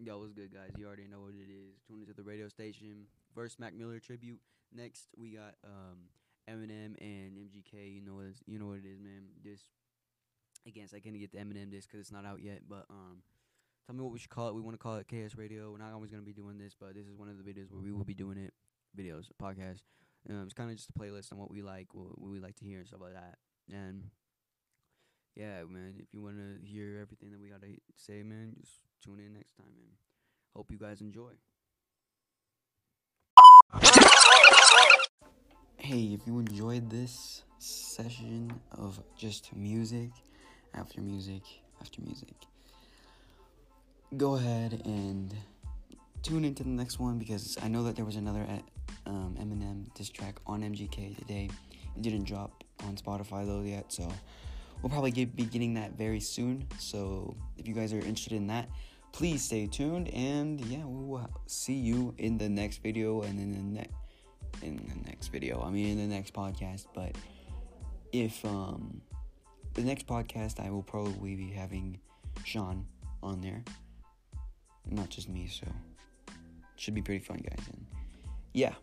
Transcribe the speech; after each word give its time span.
Yo, 0.00 0.16
what's 0.20 0.32
good, 0.32 0.54
guys? 0.54 0.70
You 0.78 0.86
already 0.86 1.08
know 1.08 1.22
what 1.22 1.34
it 1.34 1.50
is. 1.50 1.74
Tune 1.88 2.02
into 2.02 2.14
the 2.14 2.22
radio 2.22 2.46
station. 2.46 3.06
First, 3.34 3.58
Mac 3.58 3.74
Miller 3.74 3.98
tribute. 3.98 4.38
Next, 4.72 5.08
we 5.16 5.30
got 5.30 5.56
um, 5.64 6.06
Eminem 6.48 6.94
and 7.00 7.36
MGK. 7.36 7.96
You 7.96 8.02
know 8.06 8.14
what? 8.14 8.26
You 8.46 8.60
know 8.60 8.66
what 8.66 8.78
it 8.78 8.86
is, 8.86 9.00
man. 9.00 9.26
This 9.42 9.58
again, 10.68 10.86
I 10.94 11.00
can't 11.00 11.18
get 11.18 11.32
the 11.32 11.38
Eminem 11.38 11.72
disc 11.72 11.88
because 11.90 12.00
it's 12.00 12.12
not 12.12 12.24
out 12.24 12.40
yet. 12.40 12.60
But 12.68 12.86
um, 12.90 13.22
tell 13.86 13.96
me 13.96 14.04
what 14.04 14.12
we 14.12 14.20
should 14.20 14.30
call 14.30 14.46
it. 14.46 14.54
We 14.54 14.60
want 14.60 14.74
to 14.74 14.78
call 14.78 14.94
it 14.98 15.08
KS 15.08 15.34
Radio. 15.36 15.72
We're 15.72 15.78
not 15.78 15.92
always 15.92 16.12
gonna 16.12 16.22
be 16.22 16.32
doing 16.32 16.58
this, 16.58 16.76
but 16.78 16.94
this 16.94 17.08
is 17.08 17.16
one 17.16 17.28
of 17.28 17.36
the 17.36 17.42
videos 17.42 17.72
where 17.72 17.82
we 17.82 17.90
will 17.90 18.04
be 18.04 18.14
doing 18.14 18.38
it. 18.38 18.54
Videos, 18.96 19.30
podcast. 19.42 19.82
Um, 20.30 20.44
it's 20.44 20.54
kind 20.54 20.70
of 20.70 20.76
just 20.76 20.90
a 20.90 20.92
playlist 20.92 21.32
on 21.32 21.38
what 21.38 21.50
we 21.50 21.60
like, 21.60 21.88
what, 21.92 22.20
we 22.20 22.38
like 22.38 22.54
to 22.56 22.64
hear, 22.64 22.78
and 22.78 22.86
stuff 22.86 23.00
like 23.00 23.14
that. 23.14 23.38
And 23.68 24.10
yeah, 25.34 25.62
man, 25.68 25.94
if 25.98 26.12
you 26.12 26.22
want 26.22 26.36
to 26.36 26.64
hear 26.64 26.98
everything 27.02 27.32
that 27.32 27.40
we 27.40 27.48
got 27.48 27.62
to 27.62 27.68
say, 27.96 28.22
man, 28.22 28.54
just 28.60 28.82
tune 29.02 29.20
in 29.20 29.27
man. 29.78 29.96
Hope 30.54 30.70
you 30.70 30.78
guys 30.78 31.00
enjoy. 31.00 31.32
Hey, 35.76 36.14
if 36.14 36.26
you 36.26 36.38
enjoyed 36.38 36.90
this 36.90 37.44
session 37.58 38.52
of 38.72 39.00
just 39.16 39.54
music, 39.54 40.10
after 40.74 41.00
music, 41.00 41.42
after 41.80 42.02
music, 42.02 42.34
go 44.16 44.34
ahead 44.34 44.82
and 44.84 45.34
tune 46.22 46.44
into 46.44 46.62
the 46.62 46.68
next 46.68 46.98
one 46.98 47.18
because 47.18 47.56
I 47.62 47.68
know 47.68 47.84
that 47.84 47.96
there 47.96 48.04
was 48.04 48.16
another 48.16 48.46
uh, 48.48 49.10
um, 49.10 49.36
Eminem 49.40 49.92
diss 49.94 50.10
track 50.10 50.36
on 50.46 50.62
MGK 50.62 51.16
today. 51.16 51.48
It 51.96 52.02
didn't 52.02 52.24
drop 52.24 52.64
on 52.84 52.96
Spotify 52.96 53.46
though 53.46 53.62
yet, 53.62 53.92
so 53.92 54.10
we'll 54.82 54.90
probably 54.90 55.10
get, 55.10 55.34
be 55.34 55.44
getting 55.44 55.74
that 55.74 55.92
very 55.92 56.20
soon. 56.20 56.66
So 56.78 57.36
if 57.56 57.66
you 57.66 57.74
guys 57.74 57.92
are 57.92 57.98
interested 57.98 58.34
in 58.34 58.48
that, 58.48 58.68
please 59.12 59.42
stay 59.42 59.66
tuned. 59.66 60.08
And 60.08 60.60
yeah, 60.62 60.84
we 60.84 61.04
will 61.04 61.28
see 61.46 61.74
you 61.74 62.14
in 62.18 62.38
the 62.38 62.48
next 62.48 62.82
video 62.82 63.22
and 63.22 63.38
in 63.38 63.52
the 63.52 63.80
next 63.80 63.92
in 64.62 64.76
the 64.76 65.08
next 65.08 65.28
video. 65.28 65.62
I 65.62 65.70
mean, 65.70 65.98
in 65.98 66.08
the 66.08 66.14
next 66.14 66.32
podcast. 66.34 66.86
But 66.94 67.16
if 68.12 68.44
um 68.44 69.00
the 69.74 69.82
next 69.82 70.06
podcast, 70.06 70.60
I 70.64 70.70
will 70.70 70.82
probably 70.82 71.34
be 71.36 71.50
having 71.50 72.00
Sean 72.44 72.86
on 73.22 73.40
there, 73.40 73.62
not 74.86 75.08
just 75.08 75.28
me. 75.28 75.48
So 75.48 75.66
should 76.76 76.94
be 76.94 77.02
pretty 77.02 77.24
fun, 77.24 77.38
guys. 77.38 77.66
And 77.72 77.86
yeah. 78.52 78.74